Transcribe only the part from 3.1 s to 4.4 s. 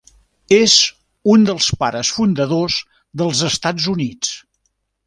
dels Estats Units.